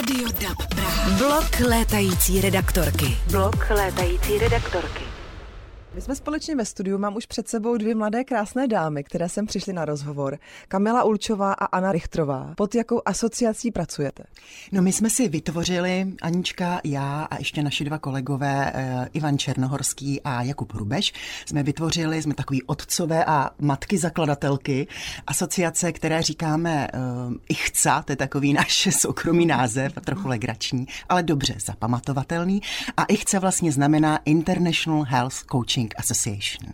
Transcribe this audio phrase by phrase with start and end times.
[0.00, 1.10] Radio DAB Praha.
[1.18, 3.16] Blok létající redaktorky.
[3.30, 5.09] Blok létající redaktorky.
[5.94, 9.46] My jsme společně ve studiu, mám už před sebou dvě mladé krásné dámy, které sem
[9.46, 10.38] přišly na rozhovor.
[10.68, 12.54] Kamila Ulčová a Anna Richtrová.
[12.56, 14.24] Pod jakou asociací pracujete?
[14.72, 20.20] No my jsme si vytvořili, Anička, já a ještě naši dva kolegové, eh, Ivan Černohorský
[20.22, 21.12] a Jakub Hrubeš,
[21.46, 24.86] jsme vytvořili, jsme takový otcové a matky zakladatelky
[25.26, 26.88] asociace, které říkáme
[27.28, 32.62] uh, ICHCA, to je takový náš soukromý název, trochu legrační, ale dobře zapamatovatelný.
[32.96, 36.72] A ICHCA vlastně znamená International Health Coaching Coaching Association.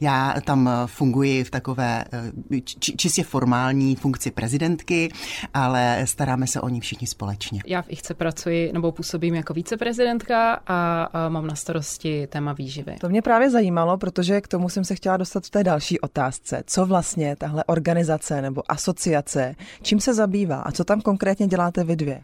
[0.00, 5.08] Já tam eh, funguji v takové eh, či, čistě formální funkci prezidentky,
[5.54, 7.60] ale staráme se o ní všichni společně.
[7.66, 12.96] Já v ICHCE pracuji nebo působím jako viceprezidentka a, a mám na starosti téma výživy.
[13.00, 16.62] To mě právě zajímalo, protože k tomu jsem se chtěla dostat v té další otázce.
[16.66, 21.96] Co vlastně tahle organizace nebo asociace, čím se zabývá a co tam konkrétně děláte vy
[21.96, 22.20] dvě?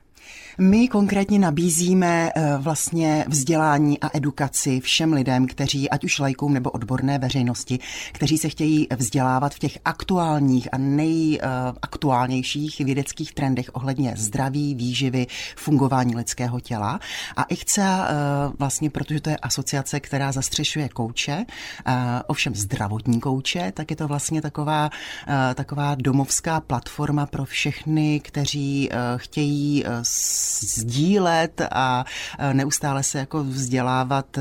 [0.59, 6.71] My konkrétně nabízíme eh, vlastně vzdělání a edukaci všem lidem, kteří, ať už lajkům nebo
[6.71, 7.79] odborné veřejnosti,
[8.13, 16.17] kteří se chtějí vzdělávat v těch aktuálních a nejaktuálnějších vědeckých trendech ohledně zdraví, výživy, fungování
[16.17, 17.01] lidského těla.
[17.37, 17.83] A chce
[18.59, 21.45] vlastně, protože to je asociace, která zastřešuje kouče,
[21.87, 24.91] eh, ovšem zdravotní kouče, tak je to vlastně taková,
[25.29, 29.85] eh, taková domovská platforma pro všechny, kteří chtějí
[30.79, 32.05] sdílet a
[32.53, 34.39] neustále se jako vzdělávat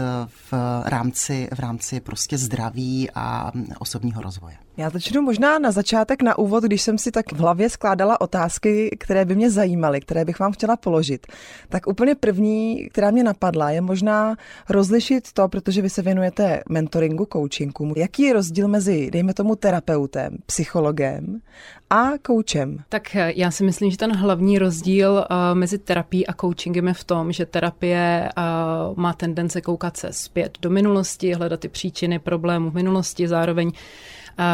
[0.50, 0.54] v
[0.86, 4.58] rámci, v rámci prostě zdraví a osobního rozvoje.
[4.78, 8.98] Já začnu možná na začátek, na úvod, když jsem si tak v hlavě skládala otázky,
[9.00, 11.28] které by mě zajímaly, které bych vám chtěla položit.
[11.70, 14.36] Tak úplně první, která mě napadla, je možná
[14.70, 17.94] rozlišit to, protože vy se věnujete mentoringu, coachingu.
[17.98, 21.42] Jaký je rozdíl mezi, dejme tomu, terapeutem, psychologem
[21.90, 22.78] a koučem?
[22.90, 26.94] Tak eh, já si myslím, že ten hlavní rozdíl uh, mezi terapií a coachingem je
[26.94, 32.20] v tom, že terapie uh, má tendence koukat se zpět do minulosti, hledat ty příčiny
[32.20, 33.72] problémů v minulosti, zároveň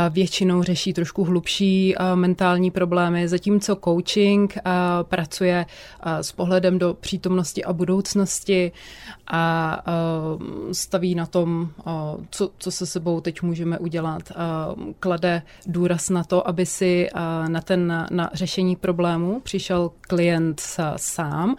[0.10, 4.58] většinou řeší trošku hlubší mentální problémy, zatímco coaching
[5.04, 5.66] pracuje
[6.04, 8.72] s pohledem do přítomnosti a budoucnosti
[9.28, 9.84] a
[10.72, 11.70] staví na tom,
[12.30, 14.32] co, co se sebou teď můžeme udělat.
[15.00, 17.10] Klade důraz na to, aby si
[17.48, 20.62] na, ten, na řešení problému přišel klient
[20.96, 21.56] sám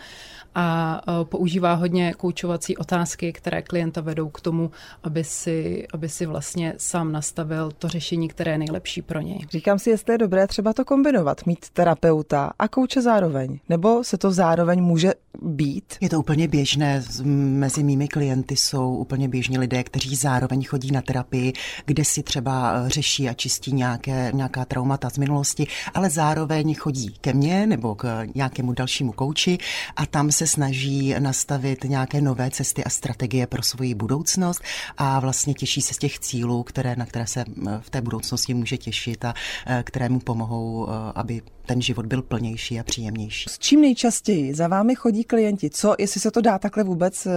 [0.54, 4.70] a používá hodně koučovací otázky, které klienta vedou k tomu,
[5.02, 9.38] aby si, aby si vlastně sám nastavil to řešení, které je nejlepší pro něj.
[9.50, 14.18] Říkám si, jestli je dobré třeba to kombinovat, mít terapeuta a kouče zároveň, nebo se
[14.18, 15.12] to zároveň může
[15.42, 15.94] být?
[16.00, 17.04] Je to úplně běžné.
[17.24, 21.52] Mezi mými klienty jsou úplně běžní lidé, kteří zároveň chodí na terapii,
[21.86, 27.14] kde si třeba eh, řeší a čistí nějaké, nějaká traumata z minulosti, ale zároveň chodí
[27.20, 29.58] ke mně nebo k nějakému dalšímu kouči
[29.96, 34.62] a tam se snaží nastavit nějaké nové cesty a strategie pro svoji budoucnost
[34.96, 38.54] a vlastně těší se z těch cílů, které, na které se eh, v té budoucnosti
[38.54, 39.34] může těšit a
[39.66, 43.44] eh, které mu pomohou, aby ten život byl plnější a příjemnější.
[43.50, 45.70] S čím nejčastěji za vámi chodí klienti?
[45.70, 47.32] Co, jestli se to dá takhle vůbec uh,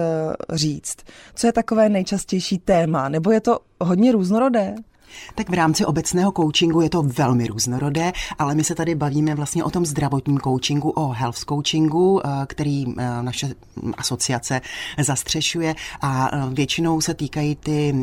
[0.54, 0.98] říct?
[1.36, 3.10] Co je takové nejčastější téma?
[3.10, 4.76] Nebo je to hodně různorodé?
[5.36, 9.64] Tak v rámci obecného coachingu je to velmi různorodé, ale my se tady bavíme vlastně
[9.64, 13.54] o tom zdravotním coachingu, o health coachingu, eh, který eh, naše
[13.98, 14.62] asociace
[15.00, 17.96] zastřešuje a eh, většinou se týkají ty,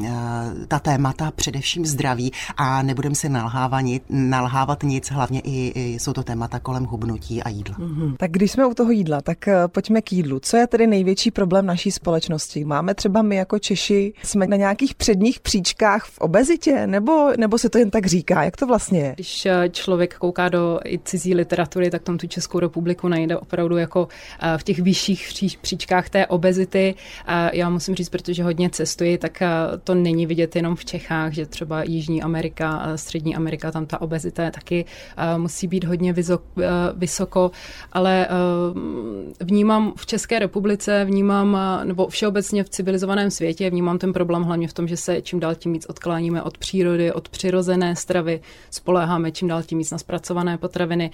[0.69, 6.23] ta témata především zdraví a nebudeme se nalhávat, nalhávat nic, hlavně i, i jsou to
[6.23, 7.77] témata kolem hubnutí a jídla.
[7.79, 8.17] Mm-hmm.
[8.17, 10.41] Tak když jsme u toho jídla, tak pojďme k jídlu.
[10.41, 12.65] Co je tedy největší problém naší společnosti?
[12.65, 16.87] Máme třeba my jako Češi, jsme na nějakých předních příčkách v obezitě?
[17.01, 18.45] Nebo, nebo se to jen tak říká?
[18.45, 19.13] Jak to vlastně je?
[19.15, 24.09] Když eh, člověk kouká do cizí literatury, tak tam tu Českou republiku najde opravdu jako
[24.41, 26.95] eh, v těch vyšších příčkách té obezity.
[27.53, 29.49] Já musím říct, protože hodně cestuji, tak eh,
[29.85, 34.45] to není vidět jenom v Čechách, že třeba Jižní Amerika, Střední Amerika, tam ta obezita
[34.45, 34.85] je taky
[35.37, 36.15] musí být hodně
[36.95, 37.51] vysoko,
[37.93, 38.29] ale
[39.41, 44.73] vnímám v České republice, vnímám, nebo všeobecně v civilizovaném světě, vnímám ten problém hlavně v
[44.73, 48.41] tom, že se čím dál tím víc odkláníme od přírody přírody, od přirozené stravy,
[48.71, 51.11] spoléháme čím dál tím víc na zpracované potraviny.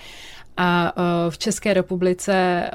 [0.57, 2.71] A e, v České republice e,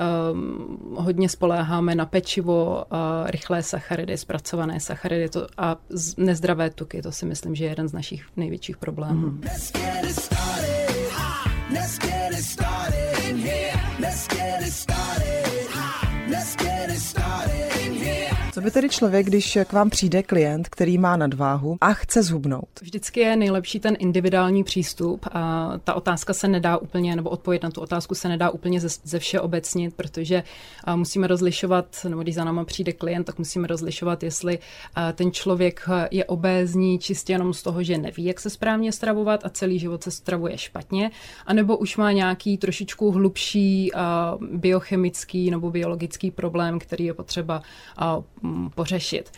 [0.95, 2.85] hodně spoléháme na pečivo,
[3.25, 5.77] rychlé sacharidy, zpracované sacharidy to a
[6.17, 7.01] nezdravé tuky.
[7.01, 9.27] To si myslím, že je jeden z našich největších problémů.
[9.27, 9.41] Mm.
[18.59, 22.67] Co by tedy člověk, když k vám přijde klient, který má nadváhu a chce zhubnout?
[22.81, 25.25] Vždycky je nejlepší ten individuální přístup.
[25.31, 28.87] A ta otázka se nedá úplně, nebo odpověď na tu otázku se nedá úplně ze,
[29.03, 30.43] ze vše obecnit, protože
[30.95, 34.59] musíme rozlišovat, nebo když za náma přijde klient, tak musíme rozlišovat, jestli
[35.13, 39.49] ten člověk je obézní čistě jenom z toho, že neví, jak se správně stravovat a
[39.49, 41.11] celý život se stravuje špatně,
[41.45, 43.91] anebo už má nějaký trošičku hlubší
[44.51, 47.61] biochemický nebo biologický problém, který je potřeba
[48.75, 49.31] pořešit.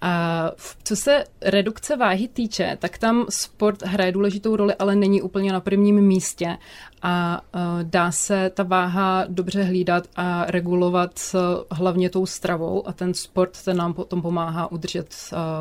[0.00, 0.50] A
[0.84, 5.60] co se redukce váhy týče, tak tam sport hraje důležitou roli, ale není úplně na
[5.60, 6.58] prvním místě
[7.02, 11.40] a uh, dá se ta váha dobře hlídat a regulovat uh,
[11.70, 15.14] hlavně tou stravou a ten sport ten nám potom pomáhá udržet,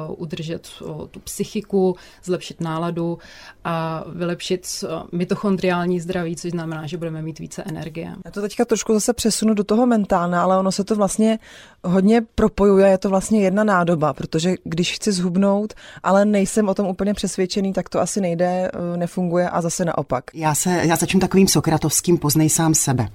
[0.07, 0.69] uh, udržet
[1.11, 3.17] tu psychiku, zlepšit náladu
[3.63, 8.15] a vylepšit mitochondriální zdraví, což znamená, že budeme mít více energie.
[8.25, 11.39] Já to teďka trošku zase přesunu do toho mentálna, ale ono se to vlastně
[11.83, 16.87] hodně propojuje, je to vlastně jedna nádoba, protože když chci zhubnout, ale nejsem o tom
[16.87, 20.23] úplně přesvědčený, tak to asi nejde, nefunguje a zase naopak.
[20.33, 23.07] Já se, já začnu takovým sokratovským poznej sám sebe.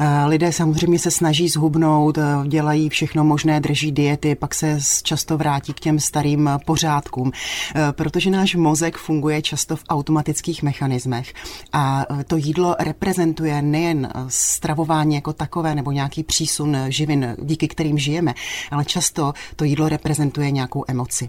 [0.00, 5.38] Eh, lidé samozřejmě se snaží zhubnout, eh, dělají všechno možné, drží diety, pak se často
[5.38, 11.32] vrátí k těm starým pořádkům, eh, protože náš mozek funguje často v automatických mechanismech
[11.72, 18.34] a to jídlo reprezentuje nejen stravování jako takové nebo nějaký přísun živin, díky kterým žijeme,
[18.70, 21.28] ale často to jídlo reprezentuje nějakou emoci.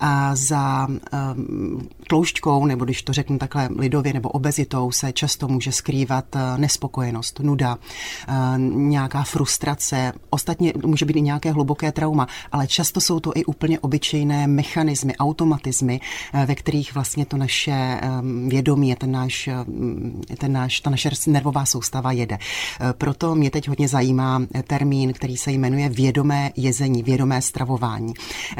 [0.00, 5.72] A za um, tloušťkou, nebo když to řeknu takhle lidově, nebo obezitou se často může
[5.72, 7.78] skrývat eh, nespokojenost, nuda,
[8.28, 8.32] eh,
[8.68, 10.12] nějaká frustrace.
[10.30, 15.16] Ostatně může být i nějaké hluboké trauma, ale často jsou to i úplně obyčejné mechanismy,
[15.16, 16.00] automatizmy,
[16.32, 18.00] eh, ve kterých vlastně to naše
[18.48, 19.48] vědomí, ten náš,
[20.38, 22.38] ten náš, ta naše nervová soustava jede.
[22.92, 28.14] Proto mě teď hodně zajímá termín, který se jmenuje vědomé jezení, vědomé stravování,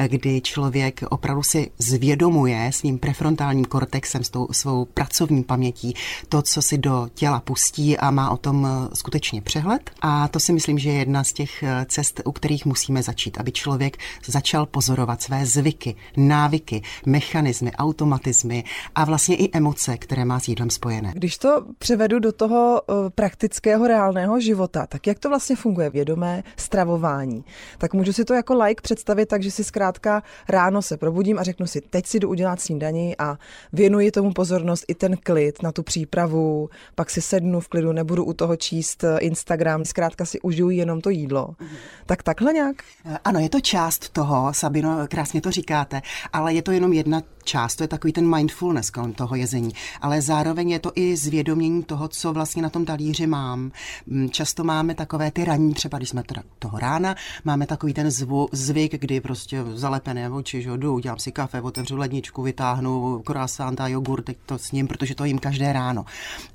[0.06, 3.37] kdy člověk opravdu si zvědomuje svým prefrontálním
[3.68, 5.94] kortexem, s tou svou pracovní pamětí,
[6.28, 9.90] to, co si do těla pustí a má o tom eh, skutečně přehled.
[10.00, 13.38] A to si myslím, že je jedna z těch eh, cest, u kterých musíme začít,
[13.40, 13.96] aby člověk
[14.26, 18.64] začal pozorovat své zvyky, návyky, mechanismy, automatizmy
[18.94, 21.12] a vlastně i emoce, které má s jídlem spojené.
[21.14, 26.42] Když to převedu do toho eh, praktického reálného života, tak jak to vlastně funguje vědomé
[26.56, 27.44] stravování?
[27.78, 31.42] Tak můžu si to jako like představit tak, že si zkrátka ráno se probudím a
[31.42, 33.27] řeknu si, teď si jdu udělat snídaní a
[33.72, 38.24] věnuji tomu pozornost i ten klid na tu přípravu, pak si sednu v klidu, nebudu
[38.24, 41.46] u toho číst eh, Instagram, zkrátka si užiju jenom to jídlo.
[41.46, 41.76] Mm-hmm.
[42.06, 42.76] Tak takhle nějak?
[43.06, 46.02] Eh, ano, je to část toho, Sabino, krásně to říkáte,
[46.32, 50.22] ale je to jenom jedna část, to je takový ten mindfulness kolem toho jezení, ale
[50.22, 53.72] zároveň je to i zvědomění toho, co vlastně na tom talíři mám.
[54.06, 57.14] Mm, často máme takové ty ranní, třeba když jsme teda toho rána,
[57.44, 61.96] máme takový ten zvu, zvyk, kdy prostě zalepené oči, že jdu, udělám si kafe, otevřu
[61.96, 66.04] ledničku, vytáhnu croissant a jogurt, teď to s ním, protože to jim každé ráno.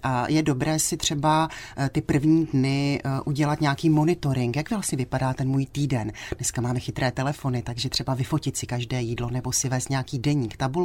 [0.04, 4.98] A je dobré si třeba eh, ty první dny eh, udělat nějaký monitoring, jak vlastně
[4.98, 6.12] vypadá ten můj týden.
[6.38, 10.58] Dneska máme chytré telefony, takže třeba vyfotit si každé jídlo nebo si vést nějaký deník,
[10.58, 10.83] tabulku,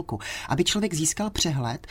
[0.49, 1.87] aby člověk získal přehled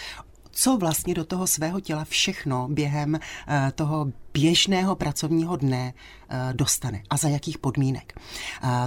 [0.52, 4.08] co vlastně do toho svého těla všechno během eh, toho
[4.40, 5.94] běžného pracovního dne
[6.30, 8.20] eh, dostane a za jakých podmínek.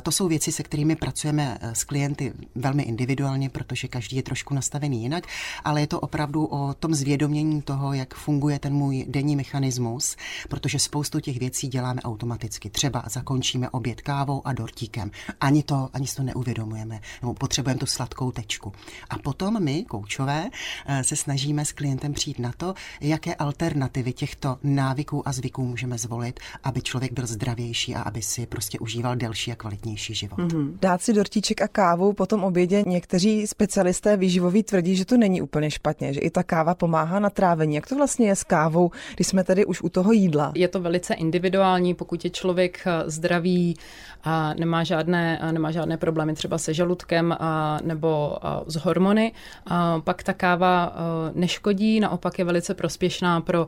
[0.03, 4.55] To jsou věci, se kterými pracujeme eh, s klienty velmi individuálně, protože každý je trošku
[4.55, 5.27] nastavený jinak,
[5.65, 10.17] ale je to opravdu o tom zvědomění toho, jak funguje ten můj denní mechanismus,
[10.49, 12.71] protože spoustu těch věcí děláme automaticky.
[12.71, 15.11] Třeba zakončíme oběd kávou a dortíkem.
[15.41, 18.73] Ani to, ani to neuvědomujeme, nebo potřebujeme tu sladkou tečku.
[19.11, 20.51] A potom my, koučové,
[20.87, 25.99] eh, se snažíme s klientem přijít na to, jaké alternativy těchto návyků a zvyků můžeme
[25.99, 30.39] zvolit, aby člověk byl zdravější a aby si prostě užíval delší a kvalitnější život.
[30.39, 30.73] Mm-hmm.
[30.81, 35.43] Dát si dortíček a kávu po tom obědě někteří specialisté výživoví tvrdí, že to není
[35.43, 37.75] úplně špatně, že i ta káva pomáhá na trávení.
[37.75, 40.53] Jak to vlastně je s kávou, když jsme tady už u toho jídla?
[40.55, 43.77] Je to velice individuální, pokud je člověk eh, zdravý
[44.25, 49.33] a nemá žádné, a nemá žádné problémy třeba se žaludkem a, nebo a, s hormony,
[49.67, 50.93] a pak ta káva
[51.35, 53.67] neškodí, naopak je velice prospěšná pro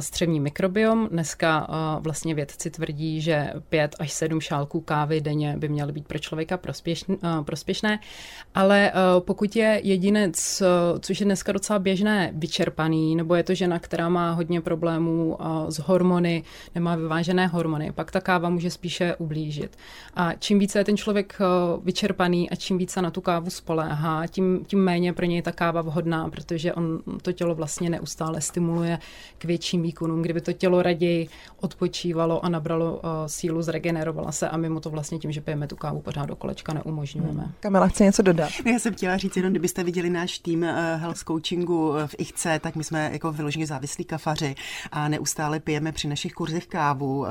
[0.00, 1.66] střevní mikrobiom, Dneska
[2.00, 6.58] vlastně vědci tvrdí, že pět až sedm šálků kávy denně by měly být pro člověka
[7.44, 7.98] prospěšné,
[8.54, 10.62] ale pokud je jedinec,
[11.00, 15.38] což je dneska docela běžné, vyčerpaný, nebo je to žena, která má hodně problémů
[15.68, 16.42] s hormony,
[16.74, 19.76] nemá vyvážené hormony, pak ta káva může spíše ublížit.
[20.14, 21.38] A čím více je ten člověk
[21.82, 25.82] vyčerpaný a čím více na tu kávu spoléhá, tím, tím méně pro něj ta káva
[25.82, 28.98] vhodná, protože on to tělo vlastně neustále stimuluje
[29.38, 30.22] k větším výkonům.
[30.22, 31.28] Kdyby to tělo raději
[31.60, 35.66] odpočívalo a nabralo uh, sílu, zregenerovala se a my mu to vlastně tím, že pijeme
[35.66, 37.42] tu kávu pořád do kolečka, neumožňujeme.
[37.42, 37.52] Hmm.
[37.60, 38.50] Kamila chce něco dodat.
[38.64, 40.68] Já jsem chtěla říct jenom, kdybyste viděli náš tým uh,
[41.00, 44.54] health coachingu v ICHCE, tak my jsme jako vyloženě závislí kafaři
[44.92, 47.18] a neustále pijeme při našich kurzech kávu.
[47.18, 47.26] Uh,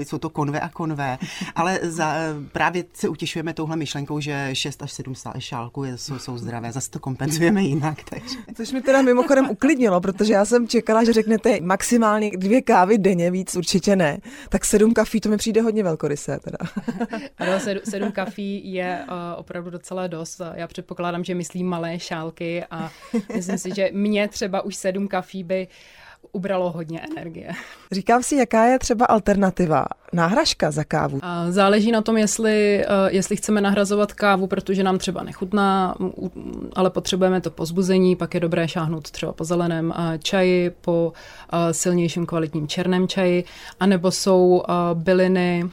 [0.00, 1.18] jsou to konve a konve,
[1.54, 6.38] ale za, uh, právě se utěšujeme touhle myšlenkou, že 6 až 7 šálků jsou, jsou
[6.38, 6.72] zdravé.
[6.72, 7.98] Zase to kompenzujeme jinak.
[8.10, 8.36] Takže.
[8.54, 13.30] Což mi teda mimochodem uklidnilo, protože já jsem čekala, že řeknete maximálně dvě kávy denně,
[13.30, 14.18] víc určitě ne.
[14.48, 16.58] Tak sedm kafí, to mi přijde hodně velkorysé teda.
[17.38, 20.40] ano, sedm, sedm kafí je uh, opravdu docela dost.
[20.54, 22.90] Já předpokládám, že myslí malé šálky a
[23.34, 25.68] myslím si, že mě třeba už sedm kafí by
[26.32, 27.50] ubralo hodně energie.
[27.92, 31.20] Říkám si, jaká je třeba alternativa, náhražka za kávu?
[31.48, 35.94] Záleží na tom, jestli, eh, jestli chceme nahrazovat kávu, protože nám třeba nechutná,
[36.76, 41.12] ale potřebujeme to pozbuzení, pak je dobré šáhnout třeba po zeleném eh, čaji, po
[41.52, 43.44] eh, silnějším kvalitním černém čaji,
[43.80, 44.62] anebo jsou
[44.94, 45.64] byliny,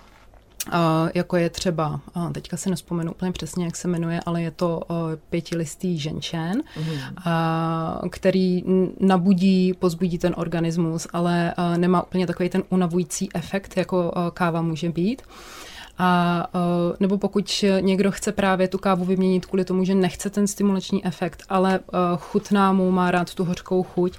[1.13, 1.99] jako je třeba,
[2.31, 4.81] teďka si nespomenu úplně přesně, jak se jmenuje, ale je to
[5.29, 6.85] pětilistý ženčen, mm.
[8.09, 8.63] který
[8.99, 15.21] nabudí, pozbudí ten organismus, ale nemá úplně takový ten unavující efekt, jako káva může být.
[15.97, 16.47] A,
[16.99, 21.43] nebo pokud někdo chce právě tu kávu vyměnit kvůli tomu, že nechce ten stimulační efekt,
[21.49, 21.79] ale
[22.17, 24.17] chutná mu, má rád tu hořkou chuť,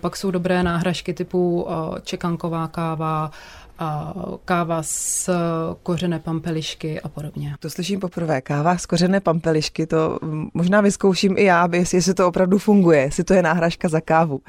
[0.00, 1.66] pak jsou dobré náhražky typu
[2.02, 3.30] čekanková káva,
[3.82, 5.30] a káva z
[5.82, 7.54] kořené pampelišky a podobně.
[7.60, 8.40] To slyším poprvé.
[8.40, 10.18] Káva z kořené pampelišky, to
[10.54, 14.40] možná vyzkouším i já, jestli to opravdu funguje, jestli to je náhražka za kávu.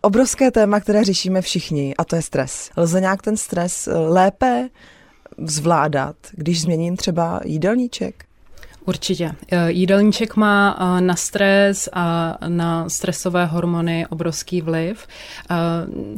[0.00, 2.70] Obrovské téma, které řešíme všichni, a to je stres.
[2.76, 4.68] Lze nějak ten stres lépe
[5.38, 8.24] zvládat, když změním třeba jídelníček?
[8.86, 9.32] Určitě.
[9.50, 15.06] E, jídelníček má e, na stres a na stresové hormony obrovský vliv.
[15.50, 15.56] E,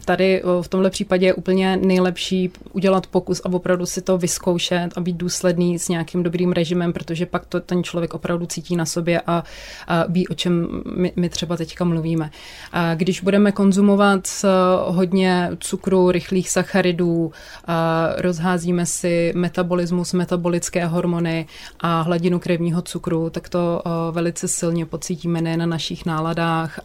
[0.05, 5.01] tady v tomhle případě je úplně nejlepší udělat pokus a opravdu si to vyzkoušet a
[5.01, 9.21] být důsledný s nějakým dobrým režimem, protože pak to ten člověk opravdu cítí na sobě
[9.27, 9.45] a,
[10.09, 12.31] ví, o čem my, my třeba teďka mluvíme.
[12.95, 14.29] Když budeme konzumovat
[14.87, 17.33] hodně cukru, rychlých sacharidů,
[18.17, 21.47] rozházíme si metabolismus, metabolické hormony
[21.81, 26.81] a hladinu krevní krevního cukru, tak to uh, velice silně pocítíme nejen na našich náladách,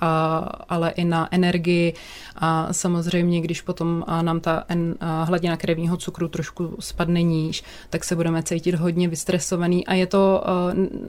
[0.69, 1.93] ale i na energii.
[2.35, 7.63] A samozřejmě, když potom uh, nám ta en, uh, hladina krevního cukru trošku spadne níž,
[7.89, 9.87] tak se budeme cítit hodně vystresovaný.
[9.87, 10.43] A je to,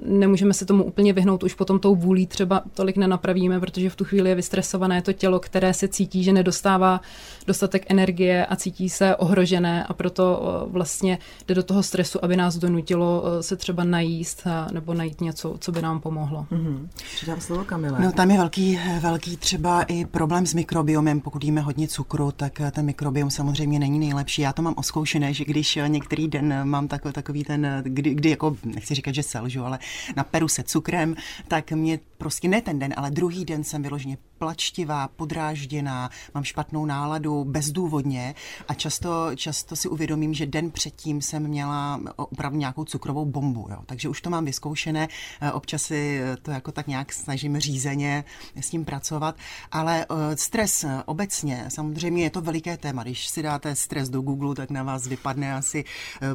[0.06, 4.04] nemůžeme se tomu úplně vyhnout, už potom tou vůlí třeba tolik nenapravíme, protože v tu
[4.04, 7.00] chvíli je vystresované to tělo, které se cítí, že nedostává
[7.48, 12.56] dostatek energie a cítí se ohrožené a proto vlastně jde do toho stresu, aby nás
[12.56, 16.46] donutilo se třeba najíst nebo najít něco, co by nám pomohlo.
[16.52, 16.88] Mm-hmm.
[17.14, 18.00] Předám slovo Kamile.
[18.00, 21.20] No tam je velký, velký třeba i problém s mikrobiomem.
[21.20, 24.42] Pokud jíme hodně cukru, tak ten mikrobiom samozřejmě není nejlepší.
[24.42, 28.56] Já to mám oskoušené, že když některý den mám takový, takový ten, kdy, kdy jako,
[28.64, 29.78] nechci říkat, že selžu, ale
[30.16, 31.16] naperu se cukrem,
[31.48, 36.86] tak mě prostě ne ten den, ale druhý den jsem vyloženě plačtivá, podrážděná, mám špatnou
[36.86, 38.34] náladu bezdůvodně
[38.68, 43.66] a často, často si uvědomím, že den předtím jsem měla opravdu nějakou cukrovou bombu.
[43.70, 43.78] Jo.
[43.86, 45.08] Takže už to mám vyzkoušené,
[45.40, 48.24] eh, občas si to jako tak nějak snažím řízeně
[48.56, 49.36] s tím pracovat,
[49.72, 53.02] ale eh, stres obecně, samozřejmě je to veliké téma.
[53.02, 55.84] Když si dáte stres do Google, tak na vás vypadne asi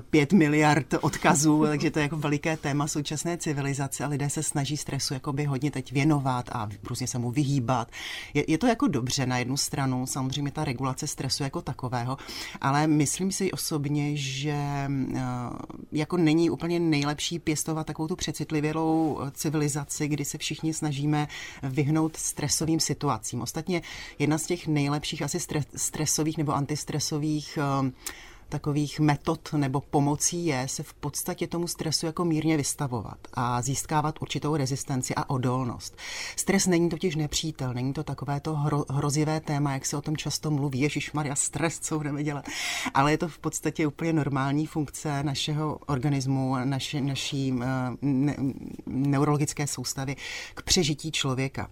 [0.09, 4.43] 5 eh, miliard odkazů, takže to je jako veliké téma současné civilizace a lidé se
[4.43, 7.91] snaží stresu jakoby hodně teď věnovat a různě se mu vyhýbat.
[8.33, 12.17] Je, je to jako dobře na jednu stranu, samozřejmě ta regulace stresu jako takového,
[12.61, 14.57] ale myslím si osobně, že
[15.91, 21.27] jako není úplně nejlepší pěstovat takovou tu přecitlivělou eh, civilizaci, kdy se všichni snažíme
[21.63, 23.41] vyhnout stresovým situacím.
[23.41, 23.81] Ostatně
[24.19, 25.39] jedna z těch nejlepších asi
[25.75, 27.89] stresových nebo antistresových uh,
[28.53, 34.21] takových metod nebo pomocí je se v podstatě tomu stresu jako mírně vystavovat a získávat
[34.21, 35.97] určitou rezistenci a odolnost.
[36.35, 40.17] Stres není totiž nepřítel, není to takové to hro, hrozivé téma, jak se o tom
[40.17, 42.45] často mluví, Ježíš Maria, stres, co budeme dělat.
[42.93, 47.61] Ale je to v podstatě úplně normální funkce našeho organismu, naši, naší uh,
[48.01, 48.35] ne,
[48.85, 50.15] neurologické soustavy
[50.53, 51.69] k přežití člověka.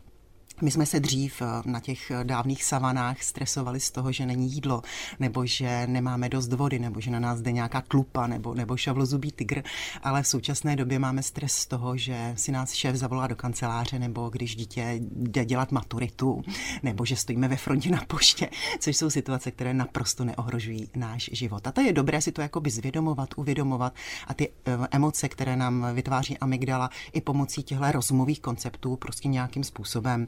[0.61, 4.51] My jsme se dřív eh, na těch eh, dávných savanách stresovali z toho, že není
[4.53, 4.81] jídlo,
[5.19, 9.31] nebo že nemáme dost vody, nebo že na nás jde nějaká tlupa, nebo, nebo šavlozubý
[9.31, 9.63] tygr,
[10.03, 13.99] ale v současné době máme stres z toho, že si nás šéf zavolá do kanceláře,
[13.99, 16.41] nebo když dítě jde dělat maturitu,
[16.83, 18.49] nebo že stojíme ve frontě na poště,
[18.79, 21.67] což jsou situace, které naprosto neohrožují náš život.
[21.67, 23.93] A to je dobré si to jakoby zvědomovat, uvědomovat
[24.27, 29.63] a ty eh, emoce, které nám vytváří amygdala, i pomocí těchto rozumových konceptů prostě nějakým
[29.63, 30.27] způsobem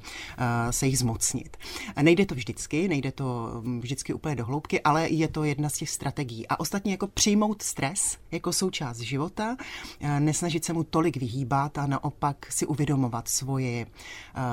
[0.70, 1.58] se jich zmocnit.
[2.02, 5.78] Nejde to vždycky, nejde to mm, vždycky úplně do hloubky, ale je to jedna z
[5.78, 6.48] těch strategií.
[6.48, 9.58] A ostatně jako přijmout stres jako součást života,
[10.20, 13.86] nesnažit se mu tolik vyhýbat a naopak si uvědomovat svoji,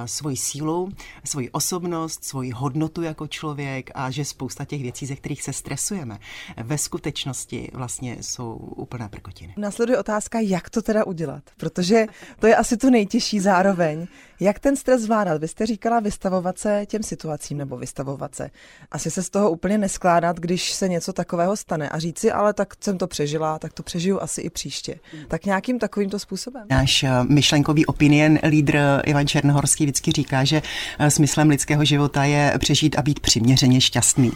[0.05, 0.93] svoji sílu,
[1.25, 6.19] svoji osobnost, svoji hodnotu jako člověk a že spousta těch věcí, ze kterých se stresujeme,
[6.63, 9.55] ve skutečnosti vlastně jsou úplné prkotiny.
[9.57, 12.07] Nasleduje otázka, jak to teda udělat, protože
[12.39, 14.07] to je asi to nejtěžší zároveň.
[14.41, 15.41] Jak ten stres zvládat?
[15.41, 18.51] Vy jste říkala vystavovat se těm situacím nebo vystavovat se.
[18.91, 22.75] Asi se z toho úplně neskládat, když se něco takového stane a říci, ale tak
[22.81, 24.99] jsem to přežila, tak to přežiju asi i příště.
[25.29, 26.63] Tak nějakým takovýmto způsobem.
[26.71, 30.63] Náš eh, myšlenkový opinion lídr Ivan Černohorský vždycky říká, že
[30.99, 34.33] eh, smyslem lidského života je přežít a být přiměřeně šťastný.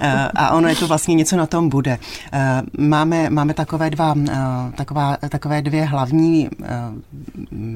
[0.00, 1.98] Eh, a ono je to vlastně něco na tom bude.
[2.78, 4.14] Máme, máme takové, dva,
[4.76, 6.48] taková, takové dvě hlavní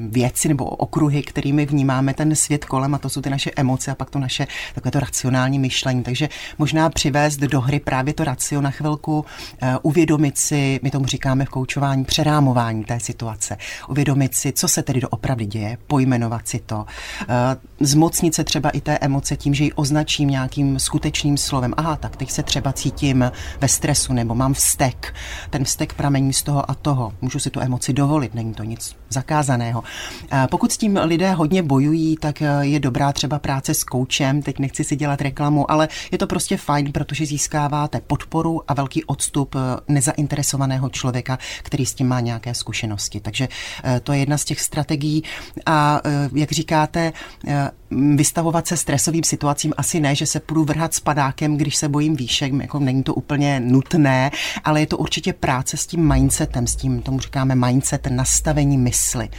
[0.09, 3.95] věci nebo okruhy, kterými vnímáme ten svět kolem a to jsou ty naše emoce a
[3.95, 6.03] pak to naše takové to racionální myšlení.
[6.03, 9.25] Takže možná přivést do hry právě to racio na chvilku,
[9.61, 14.83] eh, uvědomit si, my tomu říkáme v koučování, přerámování té situace, uvědomit si, co se
[14.83, 16.85] tedy doopravdy děje, pojmenovat si to,
[17.21, 17.25] eh,
[17.79, 21.73] zmocnit se třeba i té emoce tím, že ji označím nějakým skutečným slovem.
[21.77, 23.31] Aha, tak teď se třeba cítím
[23.61, 25.13] ve stresu nebo mám vztek.
[25.49, 27.13] Ten vztek pramení z toho a toho.
[27.21, 29.83] Můžu si tu emoci dovolit, není to nic zakázaného.
[30.31, 34.59] Eh, pokud s tím lidé hodně bojují, tak je dobrá třeba práce s koučem, teď
[34.59, 39.55] nechci si dělat reklamu, ale je to prostě fajn, protože získáváte podporu a velký odstup
[39.55, 43.19] eh, nezainteresovaného člověka, který s tím má nějaké zkušenosti.
[43.19, 43.47] Takže
[43.83, 45.23] eh, to je jedna z těch strategií
[45.65, 46.01] a
[46.33, 47.13] jak říkáte,
[47.91, 52.15] vystavovat se stresovým situacím asi ne, že se půjdu vrhat s padákem, když se bojím
[52.15, 54.31] výšek, jako není to úplně nutné,
[54.63, 59.29] ale je to určitě práce s tím mindsetem, s tím, tomu říkáme mindset, nastavení mysli.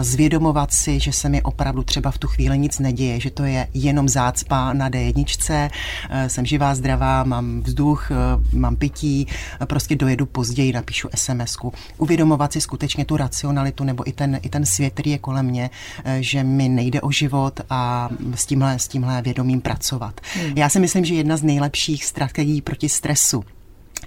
[0.00, 3.68] Zvědomovat si, že se mi opravdu třeba v tu chvíli nic neděje, že to je
[3.74, 5.70] jenom zácpa na D1,
[6.10, 9.26] eh, jsem živá, zdravá, mám vzduch, eh, mám pití,
[9.64, 11.72] prostě dojedu později, napíšu SMS-ku.
[11.98, 15.70] Uvědomovat si skutečně tu racionalitu nebo i ten, i ten svět, který je kolem mě,
[16.20, 17.77] že mi nejde o život a
[18.34, 20.20] s tímhle, s tímhle vědomím pracovat.
[20.34, 20.52] Hmm.
[20.56, 23.44] Já si myslím, že jedna z nejlepších strategií proti stresu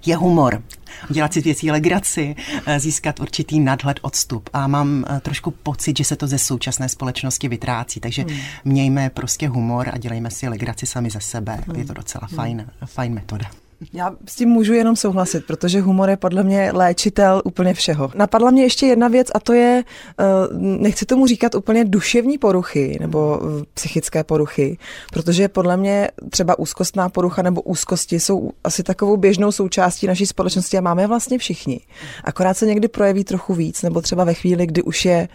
[0.05, 0.63] je humor.
[1.09, 2.35] Dělat si věcí legraci,
[2.65, 4.49] eh, získat určitý nadhled, odstup.
[4.53, 7.99] A mám eh, trošku pocit, že se to ze současné společnosti vytrácí.
[7.99, 8.39] Takže hmm.
[8.65, 11.59] mějme prostě humor a dělejme si legraci sami ze sebe.
[11.67, 11.75] Hmm.
[11.75, 12.87] Je to docela fajn, hmm.
[12.87, 13.45] fajn metoda.
[13.93, 18.11] Já s tím můžu jenom souhlasit, protože humor je podle mě léčitel úplně všeho.
[18.15, 19.83] Napadla mě ještě jedna věc a to je,
[20.19, 24.77] eh, nechci tomu říkat úplně duševní poruchy nebo eh, psychické poruchy,
[25.13, 30.77] protože podle mě třeba úzkostná porucha nebo úzkosti jsou asi takovou běžnou součástí naší společnosti
[30.77, 31.79] a máme vlastně všichni.
[32.23, 35.27] Akorát se někdy projeví trochu víc nebo třeba ve chvíli, kdy už je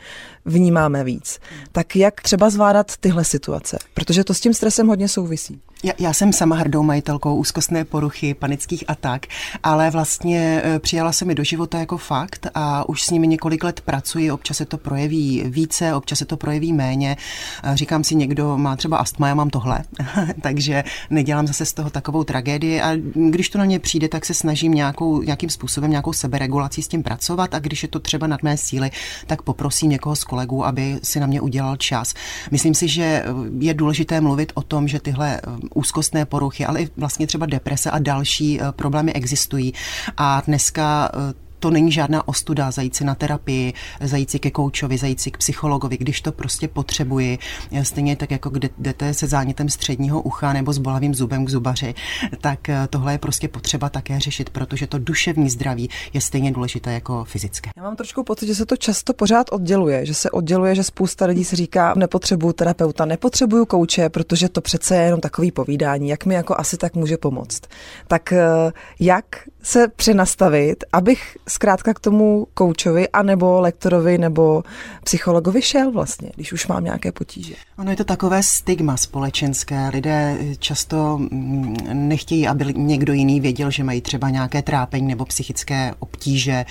[0.45, 1.39] vnímáme víc.
[1.73, 3.79] Tak jak třeba zvládat tyhle situace?
[3.95, 5.61] Protože to s tím stresem hodně souvisí.
[5.85, 9.27] Já, já jsem sama hrdou majitelkou úzkostné poruchy, panických atak,
[9.63, 13.65] ale vlastně e, přijala se mi do života jako fakt a už s nimi několik
[13.65, 14.31] let pracuji.
[14.31, 17.17] Občas se to projeví více, občas se to projeví méně.
[17.63, 19.85] E, říkám si, někdo má třeba astma, já mám tohle,
[20.41, 24.35] takže nedělám zase z toho takovou tragédii a když to na ně přijde, tak se
[24.35, 28.43] snažím nějakou, nějakým způsobem, nějakou seberegulací s tím pracovat a když je to třeba nad
[28.43, 28.91] mé síly,
[29.27, 32.15] tak poprosím někoho z kolegů, aby si na mě udělal čas.
[32.51, 33.25] Myslím si, že
[33.59, 35.41] je důležité mluvit o tom, že tyhle
[35.75, 39.75] úzkostné poruchy, ale i vlastně třeba deprese a další eh, problémy existují.
[40.17, 44.99] A dneska eh, to není žádná ostuda zajít si na terapii, zajít si ke koučovi,
[44.99, 47.39] zajít si k psychologovi, když to prostě potřebuji.
[47.83, 51.95] Stejně tak, jako jdete se zánětem středního ucha nebo s bolavým zubem k zubaři,
[52.41, 56.93] tak eh, tohle je prostě potřeba také řešit, protože to duševní zdraví je stejně důležité
[56.93, 57.71] jako fyzické.
[57.77, 61.27] Já mám trošku pocit, že se to často pořád odděluje, že se odděluje, že spousta
[61.27, 66.27] lidí si říká, nepotřebuju terapeuta, nepotřebuju kouče, protože to přece je jenom takový povídání, jak
[66.27, 67.63] mi jako asi tak může pomoct.
[68.09, 69.25] Tak eh, jak
[69.63, 74.65] se přenastavit, abych zkrátka k tomu koučovi, anebo lektorovi, nebo
[75.05, 77.55] psychologovi šel vlastně, když už mám nějaké potíže.
[77.79, 79.89] Ono je to takové stigma společenské.
[79.89, 85.95] Lidé často mm, nechtějí, aby někdo jiný věděl, že mají třeba nějaké trápení nebo psychické
[85.99, 86.65] obtíže.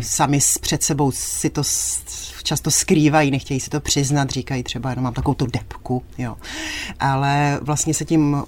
[0.00, 1.62] Sami před sebou si to
[2.42, 6.36] často skrývají, nechtějí si to přiznat, říkají třeba, jenom mám takovou tu depku, jo.
[7.00, 8.44] Ale vlastně se tím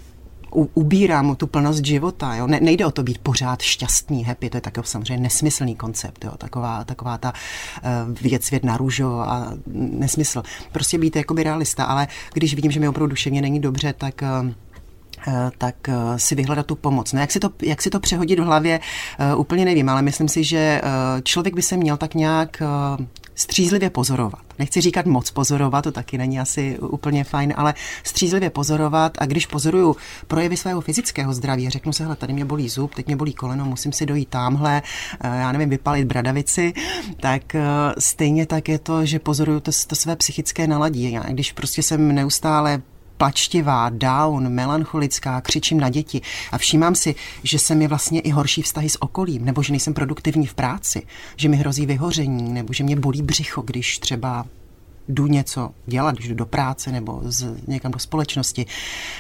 [0.53, 2.35] ubírá mu tu plnost života.
[2.35, 2.47] Jo?
[2.47, 6.33] Ne, nejde o to být pořád šťastný, happy, to je takový samozřejmě nesmyslný koncept, jo?
[6.39, 10.43] Taková, taková ta uh, věc svět na růžo a nesmysl.
[10.73, 14.51] Prostě být jakoby realista, ale když vidím, že mi opravdu duševně není dobře, tak uh,
[15.59, 15.75] tak
[16.17, 17.13] si vyhledat tu pomoc.
[17.13, 18.81] No jak si to, jak si to přehodit v hlavě,
[19.37, 20.81] úplně nevím, ale myslím si, že
[21.23, 22.63] člověk by se měl tak nějak
[23.39, 24.41] střízlivě pozorovat.
[24.59, 27.75] Nechci říkat moc pozorovat, to taky není asi úplně fajn, ale
[28.05, 29.97] střízlivě pozorovat a když pozoruju
[30.27, 33.65] projevy svého fyzického zdraví, řeknu se, hele, tady mě bolí zub, teď mě bolí koleno,
[33.65, 34.83] musím si dojít tamhle,
[35.21, 36.73] eh, já nevím, vypalit bradavici,
[37.21, 37.63] tak eh,
[37.99, 41.13] stejně tak je to, že pozoruju to, to své psychické naladí.
[41.13, 42.83] Já, když prostě jsem neustále
[43.19, 46.21] plačtivá, down, melancholická, křičím na děti.
[46.53, 49.95] A všímám si, že se mi vlastně i horší vztahy s okolím, nebo že nejsem
[49.95, 51.03] produktivní v práci,
[51.37, 54.47] že mi hrozí vyhoření, nebo že mě bolí břicho, když třeba
[55.09, 58.67] jdu něco dělat, když jdu do práce nebo z, někam do společnosti,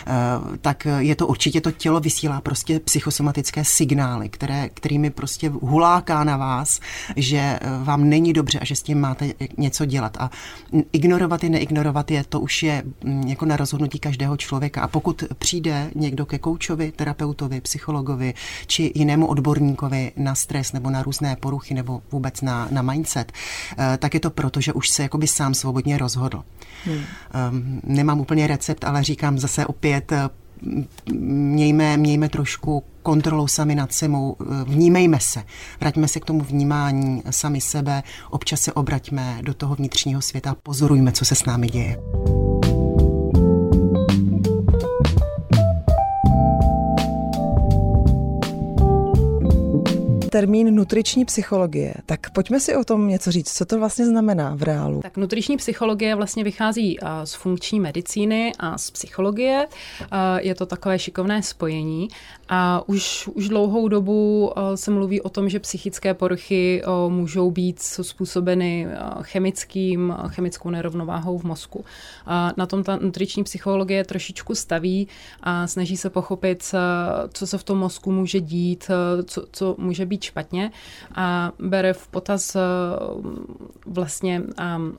[0.07, 0.13] eh,
[0.61, 6.37] tak je to určitě to tělo vysílá prostě psychosomatické signály, které, kterými prostě huláká na
[6.37, 6.81] vás,
[7.17, 10.17] že eh, vám není dobře a že s tím máte něco dělat.
[10.21, 10.31] A
[10.93, 14.83] ignorovat i neignorovat je, to už je mm, jako na rozhodnutí každého člověka.
[14.83, 18.35] A pokud přijde někdo ke koučovi, terapeutovi, psychologovi
[18.67, 23.33] či jinému odborníkovi na stres nebo na různé poruchy nebo vůbec na, na mindset,
[23.79, 26.43] eh, tak je to proto, že už se jakoby sám svobodně svobodně rozhodl.
[26.85, 26.97] Hmm.
[27.51, 30.29] Um, nemám úplně recept, ale říkám zase opět, eh,
[31.13, 35.43] mějme, mějme trošku kontrolu sami nad sebou, eh, vnímejme se,
[35.81, 41.13] vraťme se k tomu vnímání sami sebe, občas se obraťme do toho vnitřního světa, pozorujme,
[41.13, 41.97] co se s námi děje.
[50.39, 51.95] Termín nutriční psychologie.
[52.07, 53.53] Tak pojďme si o tom něco říct.
[53.53, 55.01] Co to vlastně znamená v reálu?
[55.03, 59.67] Tak nutriční psychologie vlastně vychází z funkční medicíny a z psychologie.
[60.39, 62.09] Je to takové šikovné spojení.
[62.49, 68.87] A už, už dlouhou dobu se mluví o tom, že psychické poruchy můžou být způsobeny
[69.23, 71.85] chemickým, chemickou nerovnováhou v mozku.
[72.57, 75.09] Na tom ta nutriční psychologie trošičku staví
[75.43, 76.75] a snaží se pochopit,
[77.33, 78.91] co se v tom mozku může dít,
[79.25, 80.71] co, co může být špatně
[81.15, 82.61] a bere v potaz eh,
[83.87, 84.43] vlastně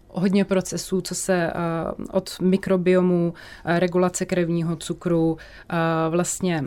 [0.08, 5.38] hodně procesů, co se uh, od mikrobiomu, uh, regulace krevního cukru,
[6.10, 6.63] vlastně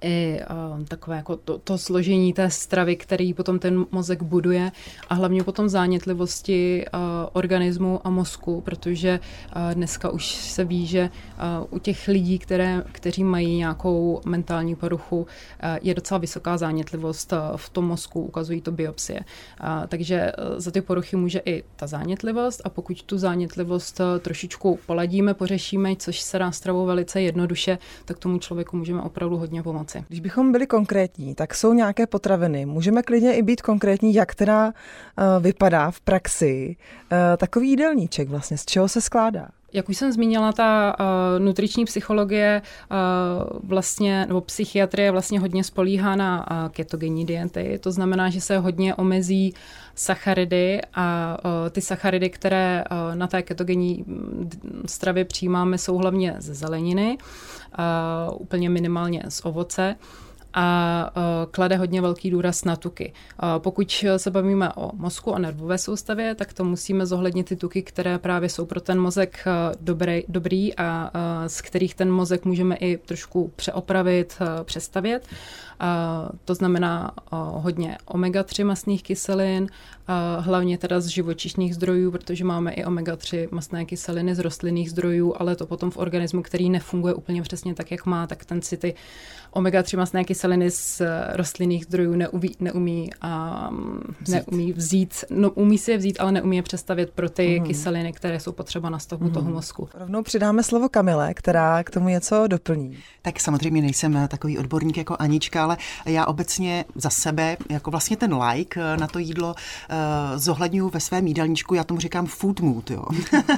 [0.00, 0.40] i
[0.78, 4.72] uh, takové jako to, to složení té stravy, který potom ten mozek buduje
[5.08, 7.00] a hlavně potom zánětlivosti uh,
[7.32, 9.20] organismu a mozku, protože
[9.56, 11.10] uh, dneska už se ví, že
[11.60, 15.26] uh, u těch lidí, které, kteří mají nějakou mentální poruchu, uh,
[15.82, 19.20] je docela vysoká zánětlivost uh, v tom mozku, ukazují to biopsie.
[19.20, 24.06] Uh, takže uh, za ty poruchy může i ta zánětlivost a pokud tu zánětlivost uh,
[24.18, 29.62] trošičku poladíme, pořešíme, což se dá stravou velice jednoduše, tak tomu člověku můžeme opravdu hodně
[29.62, 30.06] pomoct pomoci.
[30.08, 32.66] Když bychom byli konkrétní, tak jsou nějaké potraviny.
[32.66, 34.72] Můžeme klidně i být konkrétní, jak teda uh,
[35.42, 36.76] vypadá v praxi
[37.12, 39.48] uh, takový jídelníček vlastně, z čeho se skládá.
[39.72, 46.16] Jak už jsem zmínila, ta uh, nutriční psychologie uh, vlastně, nebo psychiatrie vlastně hodně spolíhá
[46.16, 47.78] na uh, ketogenní diety.
[47.82, 49.54] To znamená, že se hodně omezí
[49.94, 54.04] sacharidy a uh, ty sacharidy, které uh, na té ketogenní
[54.86, 59.96] stravě přijímáme, jsou hlavně ze zeleniny, uh, úplně minimálně z ovoce
[60.54, 61.10] a
[61.50, 63.12] klade hodně velký důraz na tuky.
[63.58, 68.18] Pokud se bavíme o mozku a nervové soustavě, tak to musíme zohlednit ty tuky, které
[68.18, 69.44] právě jsou pro ten mozek
[69.80, 71.10] dobrý, dobrý a
[71.46, 75.26] z kterých ten mozek můžeme i trošku přeopravit, přestavět.
[76.44, 79.66] To znamená hodně omega-3 masných kyselin,
[80.38, 85.56] hlavně teda z živočišných zdrojů, protože máme i omega-3 masné kyseliny z rostlinných zdrojů, ale
[85.56, 88.94] to potom v organismu, který nefunguje úplně přesně tak, jak má, tak ten si ty
[89.52, 93.10] omega-3 masné kyseliny z rostlinných zdrojů neumí, neumí,
[93.70, 97.66] um, neumí vzít, no umí si je vzít, ale neumí je přestavět pro ty mm.
[97.66, 99.32] kyseliny, které jsou potřeba na stavbu mm.
[99.32, 99.88] toho mozku.
[99.94, 102.98] Rovnou přidáme slovo Kamile, která k tomu něco doplní.
[103.22, 108.34] Tak samozřejmě nejsem takový odborník jako Anička, ale já obecně za sebe, jako vlastně ten
[108.34, 109.54] like na to jídlo
[110.36, 113.04] zohledňuji ve svém jídelníčku, já tomu říkám food mood, jo.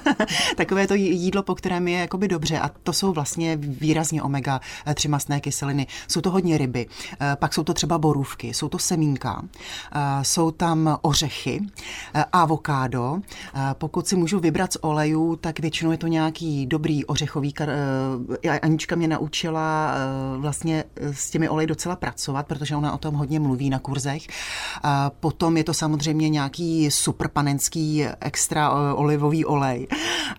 [0.56, 4.60] Takové to jídlo, po kterém je jakoby dobře a to jsou vlastně výrazně omega
[4.94, 5.79] 3 masné kyseliny.
[6.08, 10.50] Jsou to hodně ryby, uh, pak jsou to třeba borůvky, jsou to semínka, uh, jsou
[10.50, 13.18] tam ořechy, uh, avokádo.
[13.72, 17.54] Pokud si můžu vybrat z olejů, tak většinou je to nějaký dobrý ořechový.
[18.62, 19.94] Anička mě naučila
[20.36, 24.22] vlastně s těmi oleji docela pracovat, protože ona o tom hodně mluví na kurzech.
[25.20, 29.86] Potom je to samozřejmě nějaký superpanenský extra olivový olej.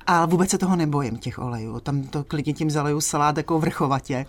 [0.08, 1.80] A vůbec se toho nebojím, těch olejů.
[1.80, 4.26] Tam to klidně tím zaleju salát jako vrchovatě.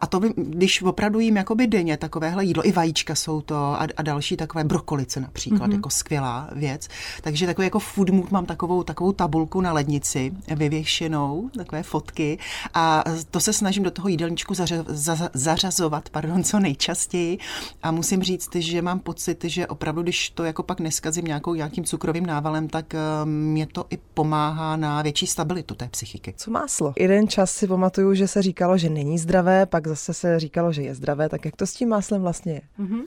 [0.00, 2.66] A to, když opravdu jím jakoby denně takovéhle jídlo.
[2.66, 5.74] I vajíčka jsou to a, a další takové brokolice například, mm-hmm.
[5.74, 6.88] jako skvělá věc.
[7.22, 12.38] Takže takový jako food mood mám takovou, takovou tabulku na lednici vyvěšenou, takové fotky
[12.74, 17.38] a to se snažím do toho jídelníčku zaře, za, zařazovat pardon, co nejčastěji
[17.82, 21.84] a musím říct, že mám pocit, že opravdu, když to jako pak neskazím nějakou, nějakým
[21.84, 26.34] cukrovým návalem, tak eh, mě to i pomáhá na větší stabilitu té psychiky.
[26.36, 26.92] Co máslo?
[26.98, 30.82] Jeden čas si pamatuju, že se říkalo, že není zdravé, pak zase se říkalo, že
[30.82, 32.60] je zdravé, tak jak to s tím máslem vlastně je?
[32.78, 33.02] Mm-hmm.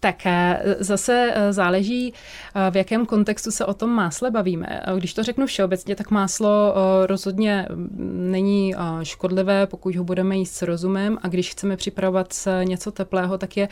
[0.00, 2.12] Tak eh, zase eh, záleží,
[2.54, 4.80] eh, v jakém kontextu se o tom másle bavíme.
[4.96, 6.74] Když to řeknu všeobecně, tak máslo
[7.06, 12.92] rozhodně mm, není škodlivé, pokud ho budeme jíst s rozumem a když chceme připravovat něco
[12.92, 13.68] teplého, tak je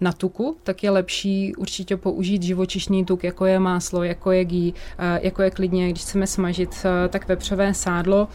[0.00, 4.74] na tuku, tak je lepší určitě použít živočišný tuk, jako je máslo, jako je gý,
[5.20, 8.28] jako je klidně, když chceme smažit, tak vepřové sádlo,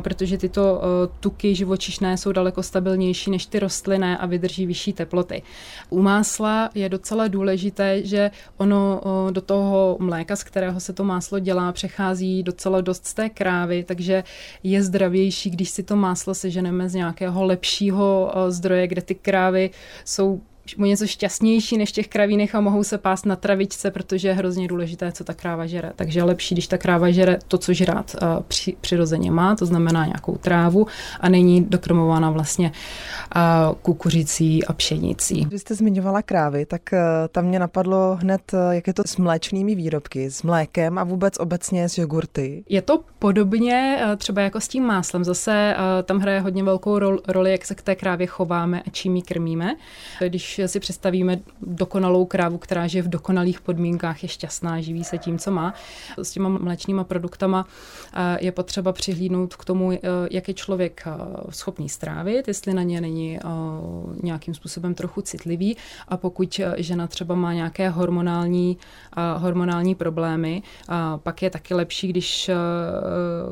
[0.00, 0.82] protože tyto
[1.20, 5.42] tuky živočišné jsou daleko stabilnější než ty rostlinné a vydrží vyšší teploty.
[5.90, 9.00] U másla másla je docela důležité, že ono
[9.30, 13.84] do toho mléka, z kterého se to máslo dělá, přechází docela dost z té krávy,
[13.84, 14.24] takže
[14.62, 19.70] je zdravější, když si to máslo seženeme z nějakého lepšího zdroje, kde ty krávy
[20.04, 20.40] jsou
[20.78, 24.68] o něco šťastnější než těch kravínek a mohou se pást na travičce, protože je hrozně
[24.68, 25.92] důležité, co ta kráva žere.
[25.96, 29.66] Takže je lepší, když ta kráva žere to, co žrát uh, při, přirozeně má, to
[29.66, 30.86] znamená nějakou trávu
[31.20, 32.72] a není dokrmována vlastně
[33.36, 35.44] uh, kukuřicí a pšenicí.
[35.44, 36.98] Když jste zmiňovala krávy, tak uh,
[37.28, 41.38] tam mě napadlo hned, uh, jak je to s mléčnými výrobky, s mlékem a vůbec
[41.38, 42.64] obecně s jogurty.
[42.68, 45.24] Je to podobně uh, třeba jako s tím máslem.
[45.24, 46.98] Zase uh, tam hraje hodně velkou
[47.28, 49.74] roli, jak se k té krávě chováme a čím ji krmíme.
[50.28, 55.38] Když si představíme dokonalou krávu, která žije v dokonalých podmínkách, je šťastná, živí se tím,
[55.38, 55.74] co má,
[56.18, 57.66] s těma mléčnýma produktama
[58.14, 59.98] eh, je potřeba přihlídnout k tomu, eh,
[60.30, 61.12] jak je člověk eh,
[61.50, 63.38] schopný strávit, jestli na ně není
[64.22, 65.76] nějakým způsobem trochu citlivý.
[66.08, 68.78] A pokud žena třeba má nějaké hormonální,
[69.36, 70.62] hormonální problémy,
[71.16, 72.50] pak je taky lepší, když,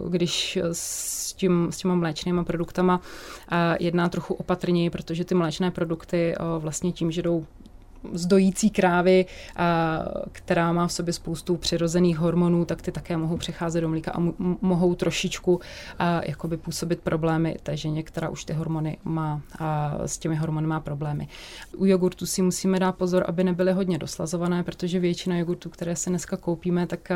[0.09, 3.01] když s, tím, s těma mléčnými produktama
[3.81, 7.47] jedná trochu opatrněji, protože ty mléčné produkty vlastně vlastně tím, že jdou
[8.13, 9.27] z dojící krávy,
[10.33, 14.23] která má v sobě spoustu přirozených hormonů, tak ty také mohou přecházet do mlíka a
[14.61, 15.61] mohou trošičku
[16.27, 20.81] jakoby působit problémy té ženě, která už ty hormony má a s těmi hormony má
[20.81, 21.29] problémy.
[21.77, 26.11] U jogurtu si musíme dát pozor, aby nebyly hodně doslazované, protože většina jogurtů, které se
[26.11, 27.09] dneska koupíme, tak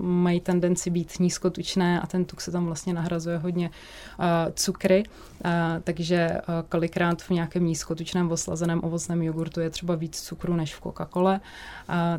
[0.00, 3.70] mají tendenci být nízkotučné a ten tuk se tam vlastně nahrazuje hodně
[4.54, 5.02] cukry,
[5.84, 6.30] takže
[6.68, 11.40] kolikrát v nějakém nízkotučném oslazeném ovocném jogurtu jogurtu je třeba víc cukru než v Coca-Cole,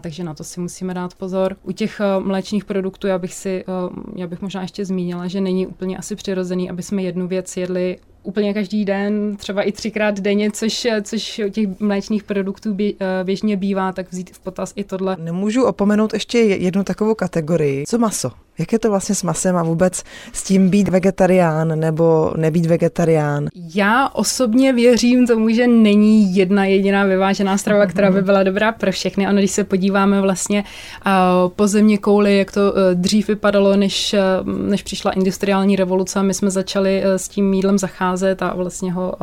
[0.01, 1.55] takže na to si musíme dát pozor.
[1.63, 5.41] U těch eh, mléčných produktů já bych si, eh, já bych možná ještě zmínila, že
[5.41, 10.19] není úplně asi přirozený, aby jsme jednu věc jedli úplně každý den, třeba i třikrát
[10.19, 15.17] denně, což, což těch mléčných produktů bě, běžně bývá, tak vzít v potaz i tohle.
[15.19, 17.83] Nemůžu opomenout ještě jednu takovou kategorii.
[17.87, 18.31] Co maso?
[18.61, 23.47] Jak je to vlastně s masem a vůbec s tím být vegetarián nebo nebýt vegetarián?
[23.75, 28.91] Já osobně věřím tomu, že není jedna jediná vyvážená strava, která by byla dobrá pro
[28.91, 29.25] všechny.
[29.25, 34.15] Ano, když se podíváme vlastně uh, po země kouli, jak to uh, dřív vypadalo, než,
[34.43, 39.13] uh, než přišla industriální revoluce, my jsme začali s tím jídlem zacházet a vlastně ho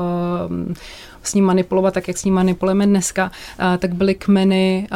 [1.23, 3.31] s ním manipulovat, tak jak s ním manipulujeme dneska,
[3.79, 4.89] tak byly kmeny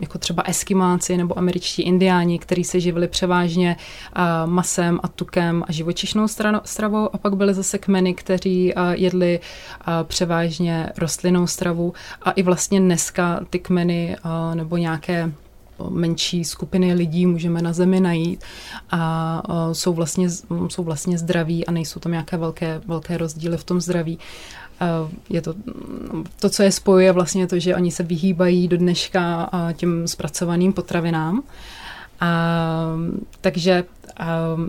[0.00, 3.76] jako třeba eskimáci nebo američtí indiáni, kteří se živili převážně
[4.46, 6.28] masem a tukem a živočišnou
[6.64, 9.40] stravou a pak byly zase kmeny, kteří jedli
[10.02, 14.16] převážně rostlinnou stravu a i vlastně dneska ty kmeny
[14.54, 15.32] nebo nějaké
[15.88, 18.44] menší skupiny lidí můžeme na zemi najít
[18.90, 20.28] a jsou vlastně,
[20.68, 24.18] jsou vlastně zdraví a nejsou tam nějaké velké, velké rozdíly v tom zdraví.
[25.30, 25.54] Je to,
[26.40, 31.42] to, co je spojuje vlastně to, že oni se vyhýbají do dneška těm zpracovaným potravinám.
[33.40, 33.84] Takže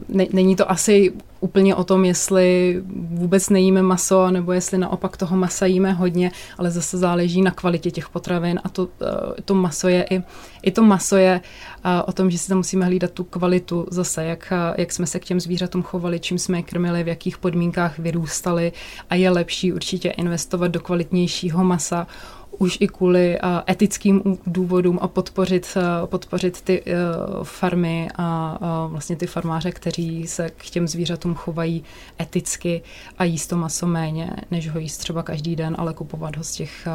[0.07, 5.37] ne, není to asi úplně o tom, jestli vůbec nejíme maso, nebo jestli naopak toho
[5.37, 9.87] masa jíme hodně, ale zase záleží na kvalitě těch potravin a to, eh, to maso
[9.87, 10.23] je i,
[10.61, 14.25] i to maso je eh, o tom, že si tam musíme hlídat tu kvalitu zase,
[14.25, 17.37] jak, eh, jak jsme se k těm zvířatům chovali, čím jsme je krmili, v jakých
[17.37, 18.71] podmínkách vyrůstali
[19.09, 22.07] a je lepší určitě investovat do kvalitnějšího masa,
[22.57, 23.39] už i kvůli
[23.69, 26.83] etickým důvodům a podpořit, podpořit ty
[27.43, 31.83] farmy a vlastně ty farmáře, kteří se k těm zvířatům chovají
[32.21, 32.81] eticky
[33.17, 36.51] a jíst to maso méně, než ho jíst třeba každý den, ale kupovat ho z
[36.51, 36.87] těch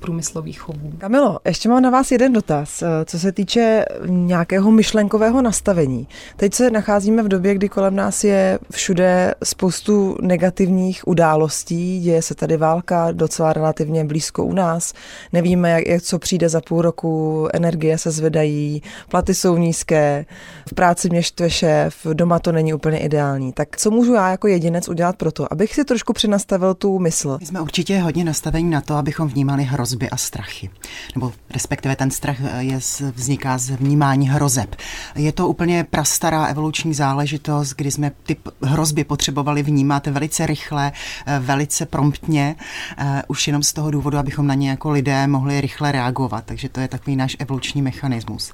[0.00, 0.92] průmyslových chovů.
[0.98, 6.08] Kamilo, ještě mám na vás jeden dotaz, co se týče nějakého myšlenkového nastavení.
[6.36, 12.34] Teď se nacházíme v době, kdy kolem nás je všude spoustu negativních událostí, děje se
[12.34, 14.92] tady válka docela relativně blízko u nás,
[15.32, 20.26] nevíme, jak, jak co přijde za půl roku, energie se zvedají, platy jsou nízké,
[20.70, 23.52] v práci mě štve šéf, doma to není úplně ideální.
[23.52, 27.36] Tak co můžu já jako jedinec udělat pro to, abych si trošku přenastavil tu mysl?
[27.40, 30.70] My jsme určitě hodně nastavení na to, abychom vnímali hrozby a strachy.
[31.14, 32.78] Nebo respektive ten strach je,
[33.14, 34.76] vzniká z vnímání hrozeb.
[35.14, 40.92] Je to úplně prastará evoluční záležitost, kdy jsme ty hrozby potřebovali vnímat velice rychle,
[41.26, 42.56] eh, velice promptně,
[42.98, 46.44] eh, už jenom z toho důvodu, abychom na ně jako lidé mohli rychle reagovat.
[46.44, 48.52] Takže to je takový náš evoluční mechanismus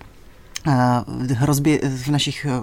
[1.34, 2.62] hrozby v našich eh,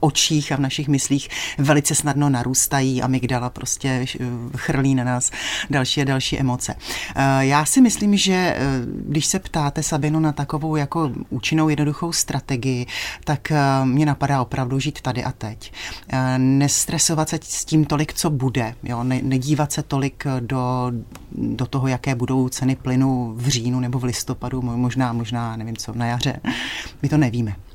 [0.00, 5.30] očích a v našich myslích velice snadno narůstají a mygdala prostě eh, chrlí na nás
[5.70, 6.74] další a další emoce.
[7.16, 8.56] Eh, já si myslím, že
[9.06, 12.86] když se ptáte Sabinu na takovou jako účinnou jednoduchou strategii,
[13.24, 13.52] tak
[13.84, 15.72] mě napadá opravdu žít tady a teď.
[16.36, 18.74] Nestresovat se s tím tolik, co bude.
[18.82, 19.04] Jo?
[19.04, 20.92] Nedívat se tolik do,
[21.32, 25.92] do toho, jaké budou ceny plynu v říjnu nebo v listopadu, možná, možná, nevím co,
[25.94, 26.40] na jaře.
[27.02, 27.67] My to nevíme nevíme.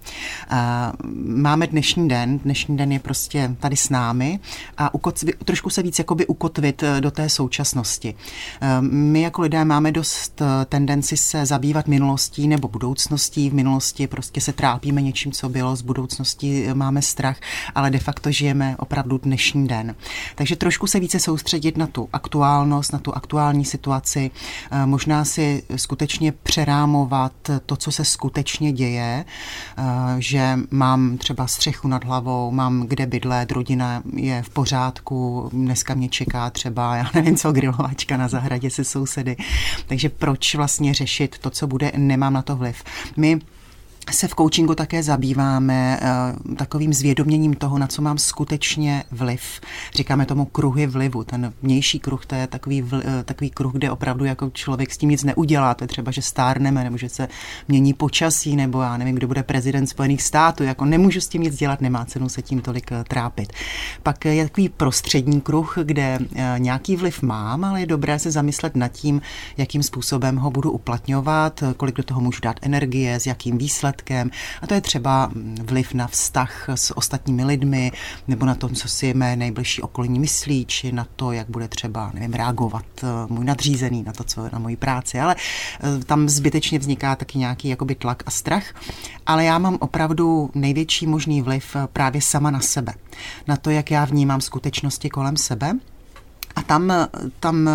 [1.25, 4.39] Máme dnešní den, dnešní den je prostě tady s námi
[4.77, 4.91] a
[5.45, 8.15] trošku se víc jakoby ukotvit eh, do té současnosti.
[8.61, 13.49] Eh, my jako lidé máme dost eh, tendenci se zabývat minulostí nebo budoucností.
[13.49, 17.37] V minulosti prostě se trápíme něčím, co bylo, z budoucnosti máme strach,
[17.75, 19.95] ale de facto žijeme opravdu dnešní den.
[20.35, 24.31] Takže trošku se více soustředit na tu aktuálnost, na tu aktuální situaci,
[24.85, 27.33] možná si skutečně přerámovat
[27.65, 29.25] to, co se skutečně děje,
[30.19, 36.09] že mám třeba střechu nad hlavou, mám kde bydlet, rodina je v pořádku, dneska mě
[36.09, 39.35] čeká třeba, já nevím co, grilovačka na zahradě se sousedy.
[39.87, 42.83] Takže proč vlastně řešit to, co bude, nemám na to vliv.
[43.17, 43.39] My
[44.11, 45.99] se v coachingu také zabýváme
[46.47, 49.41] uh, takovým zvědoměním toho, na co mám skutečně vliv.
[49.95, 51.23] Říkáme tomu kruhy vlivu.
[51.23, 54.97] Ten vnější kruh, to je takový, vl, uh, takový kruh, kde opravdu jako člověk s
[54.97, 55.73] tím nic neudělá.
[55.73, 57.27] To je třeba, že stárneme, nebo že se
[57.67, 60.63] mění počasí, nebo já nevím, kdo bude prezident Spojených států.
[60.63, 63.53] Jako nemůžu s tím nic dělat, nemá cenu se tím tolik uh, trápit.
[64.03, 66.19] Pak je takový prostřední kruh, kde
[66.57, 69.21] nějaký vliv mám, ale je dobré se zamyslet nad tím,
[69.57, 74.31] jakým způsobem ho budu uplatňovat, kolik do toho můžu dát energie, s jakým výsledkem výsledkem.
[74.61, 75.31] A to je třeba
[75.63, 77.91] vliv na vztah s ostatními lidmi,
[78.27, 82.11] nebo na to, co si mé nejbližší okolí myslí, či na to, jak bude třeba,
[82.13, 85.19] nevím, reagovat eh, můj nadřízený na to, co na moji práci.
[85.19, 88.63] Ale eh, tam zbytečně vzniká taky nějaký jakoby tlak a strach.
[89.25, 92.93] Ale já mám opravdu největší možný vliv eh, právě sama na sebe.
[93.47, 95.73] Na to, jak já vnímám skutečnosti kolem sebe
[96.55, 96.93] a tam,
[97.39, 97.69] tam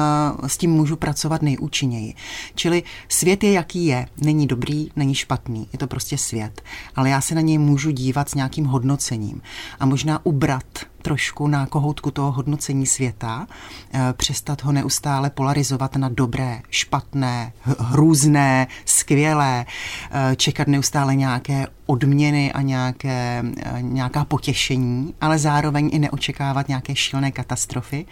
[0.47, 2.15] s tím můžu pracovat nejúčinněji.
[2.55, 4.07] Čili svět je, jaký je.
[4.21, 5.69] Není dobrý, není špatný.
[5.73, 6.63] Je to prostě svět.
[6.97, 9.43] Ale já se na něj můžu dívat s nějakým hodnocením.
[9.81, 10.65] A možná ubrat
[11.09, 13.47] trošku na kohoutku toho hodnocení světa,
[13.93, 19.67] eh, přestat ho neustále polarizovat na dobré, špatné, hrůzné, skvělé,
[20.11, 26.97] eh, čekat neustále nějaké odměny a nějaké, eh, nějaká potěšení, ale zároveň i neočekávat nějaké
[26.97, 28.07] šílené katastrofy,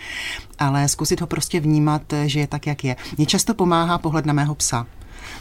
[0.58, 2.96] ale zkusit ho prostě vnímat, že je tak, jak je.
[3.16, 4.86] Mně často pomáhá pohled na mého psa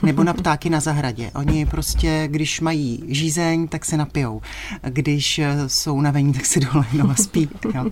[0.03, 1.31] nebo na ptáky na zahradě.
[1.35, 4.41] Oni prostě, když mají žízeň, tak se napijou.
[4.81, 7.49] Když jsou unavení, tak si dolehnou a spí.
[7.75, 7.85] Jo.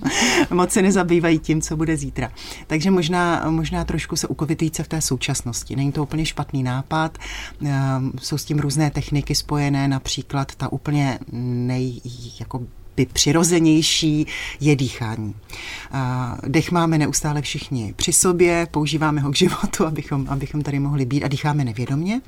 [0.54, 2.32] Moc se nezabývají tím, co bude zítra.
[2.68, 5.76] Takže možná, možná trošku se ukovit více v té současnosti.
[5.76, 7.18] Není to úplně špatný nápad.
[7.66, 12.02] Ehm, jsou s tím různé techniky spojené, například ta úplně nej,
[12.40, 12.62] jako
[12.98, 14.28] by přirozenější
[14.60, 15.36] je dýchání.
[16.48, 21.24] Dech máme neustále všichni při sobě, používáme ho k životu, abychom, abychom tady mohli být
[21.24, 22.22] a dýcháme nevědomě.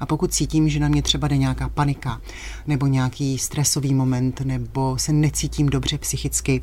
[0.00, 2.20] A pokud cítím, že na mě třeba jde nějaká panika
[2.66, 6.62] nebo nějaký stresový moment nebo se necítím dobře psychicky,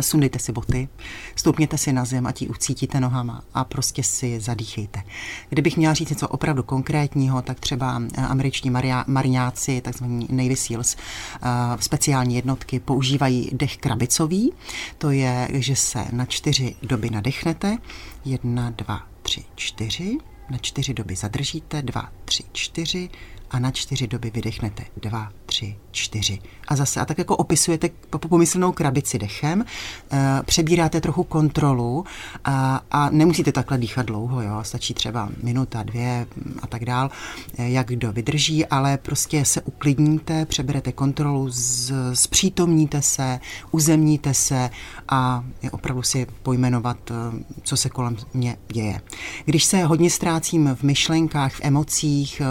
[0.00, 0.88] sundejte si boty,
[1.36, 5.02] stoupněte si na zem a ti ucítíte nohama a prostě si zadýchejte.
[5.48, 8.70] Kdybych měla říct něco opravdu konkrétního, tak třeba eh, američní
[9.06, 11.48] mariáci, takzvaní Navy SEALs, eh,
[11.80, 14.52] speciální jednotky používají dech krabicový,
[14.98, 17.78] to je, že se na čtyři doby nadechnete,
[18.24, 20.18] jedna, dva, tři, čtyři,
[20.50, 23.10] na čtyři doby zadržíte, dva, tři, čtyři
[23.50, 24.84] a na čtyři doby vydechnete.
[25.02, 26.38] Dva, tři, čtyři.
[26.68, 27.90] A zase, a tak jako opisujete
[28.28, 29.64] pomyslnou krabici dechem,
[30.12, 32.04] e, přebíráte trochu kontrolu
[32.44, 36.26] a, a nemusíte takhle dýchat dlouho, jo, stačí třeba minuta, dvě
[36.62, 37.10] a tak dál,
[37.58, 44.70] e, jak kdo vydrží, ale prostě se uklidníte, přeberete kontrolu, z, zpřítomníte se, uzemníte se
[45.08, 47.14] a opravdu si pojmenovat, e,
[47.62, 49.00] co se kolem mě děje.
[49.44, 52.42] Když se hodně ztrácím v myšlenkách, v emocích,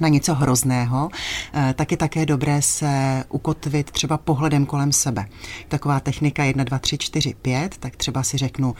[0.00, 1.08] na něco hrozného,
[1.54, 5.26] eh, tak je také dobré se ukotvit třeba pohledem kolem sebe.
[5.68, 8.74] Taková technika 1, 2, 3, 4, 5, tak třeba si řeknu,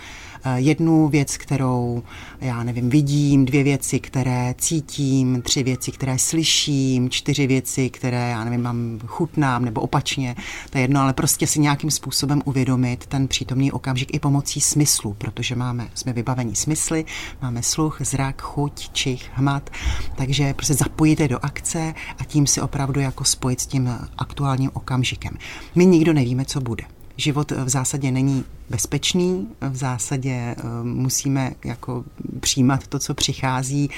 [0.54, 2.02] jednu věc, kterou
[2.40, 8.44] já nevím, vidím, dvě věci, které cítím, tři věci, které slyším, čtyři věci, které já
[8.44, 10.36] nevím, mám chutnám nebo opačně,
[10.70, 15.14] to je jedno, ale prostě si nějakým způsobem uvědomit ten přítomný okamžik i pomocí smyslu,
[15.18, 17.04] protože máme, jsme vybavení smysly,
[17.42, 19.70] máme sluch, zrak, chuť, čich, hmat,
[20.16, 25.32] takže prostě zapojíte do akce a tím si opravdu jako spojit s tím aktuálním okamžikem.
[25.74, 26.84] My nikdo nevíme, co bude.
[27.16, 29.48] Život v zásadě není bezpečný.
[29.60, 32.04] V zásadě eh, musíme jako
[32.40, 33.90] přijímat to, co přichází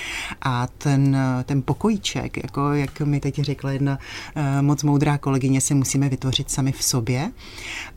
[0.43, 3.99] a ten, ten pokojíček, jako jak mi teď řekla jedna
[4.35, 7.31] eh, moc moudrá kolegyně, si musíme vytvořit sami v sobě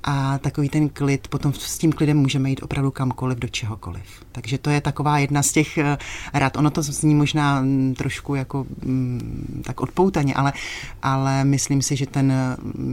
[0.04, 4.04] a takový ten klid, potom s tím klidem můžeme jít opravdu kamkoliv, do čehokoliv.
[4.32, 5.98] Takže to je taková jedna z těch eh,
[6.34, 6.58] rad.
[6.58, 10.54] Ono to zní možná mm, trošku jako mm, tak odpoutaně, ale,
[11.02, 12.34] ale myslím si, že ten,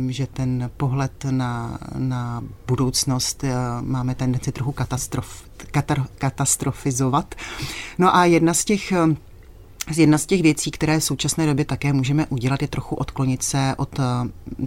[0.09, 3.45] že ten pohled na, na budoucnost
[3.81, 7.35] máme tendenci trochu katastrof, katar, katastrofizovat.
[7.99, 8.93] No a jedna z těch
[9.97, 13.75] Jedna z těch věcí, které v současné době také můžeme udělat, je trochu odklonit se
[13.77, 14.01] od,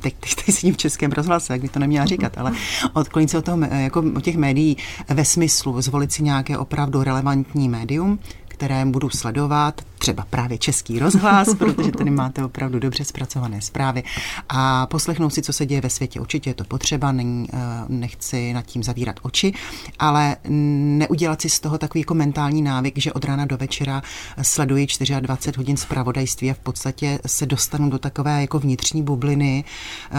[0.02, 2.52] teď, teď, teď sedím v českém rozhlase, jak by to neměla říkat, ale
[2.94, 4.78] odklonit se od, toho, jako od těch médií
[5.10, 8.20] ve smyslu zvolit si nějaké opravdu relevantní médium,
[8.60, 14.04] které budu sledovat, třeba právě Český rozhlas, protože tady máte opravdu dobře zpracované zprávy
[14.50, 16.20] a poslechnout si, co se děje ve světě.
[16.20, 17.58] Určitě je to potřeba, není, eh,
[17.88, 19.54] nechci nad tím zavírat oči,
[20.00, 24.04] ale neudělat si z toho takový jako mentální návyk, že od rána do večera
[24.42, 24.88] sleduji
[25.20, 30.16] 24 hodin zpravodajství a v podstatě se dostanu do takové jako vnitřní bubliny eh,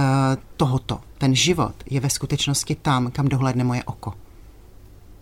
[0.57, 1.01] tohoto.
[1.19, 4.15] Ten život je ve skutečnosti tam, kam dohledne moje oko.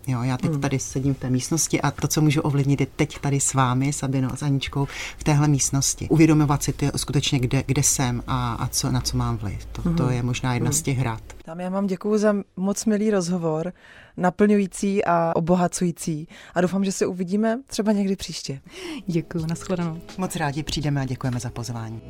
[0.09, 0.61] Jo, já teď hmm.
[0.61, 3.93] tady sedím v té místnosti a to, co můžu ovlivnit, je teď tady s vámi,
[3.93, 4.87] Sabino a s Aničkou,
[5.17, 6.07] v téhle místnosti.
[6.09, 9.65] Uvědomovat si ty, skutečně, kde, kde jsem a, a co, na co mám vliv.
[9.65, 9.95] To, hmm.
[9.95, 10.73] to je možná jedna hmm.
[10.73, 11.21] z těch hrad.
[11.45, 13.73] Tam já vám děkuji za moc milý rozhovor,
[14.17, 16.27] naplňující a obohacující.
[16.55, 18.61] A doufám, že se uvidíme třeba někdy příště.
[19.07, 20.01] Děkuji, nashledanou.
[20.17, 22.01] Moc rádi přijdeme a děkujeme za pozvání.